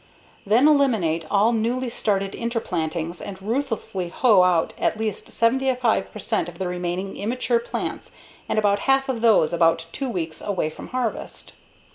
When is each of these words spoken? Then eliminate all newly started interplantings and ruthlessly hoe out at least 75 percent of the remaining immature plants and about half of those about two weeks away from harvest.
Then 0.47 0.67
eliminate 0.67 1.25
all 1.29 1.53
newly 1.53 1.91
started 1.91 2.31
interplantings 2.33 3.21
and 3.21 3.39
ruthlessly 3.39 4.09
hoe 4.09 4.41
out 4.41 4.73
at 4.79 4.97
least 4.97 5.31
75 5.31 6.11
percent 6.11 6.49
of 6.49 6.57
the 6.57 6.67
remaining 6.67 7.15
immature 7.17 7.59
plants 7.59 8.09
and 8.49 8.57
about 8.57 8.79
half 8.89 9.09
of 9.09 9.21
those 9.21 9.53
about 9.53 9.85
two 9.91 10.09
weeks 10.09 10.41
away 10.41 10.71
from 10.71 10.87
harvest. 10.87 11.51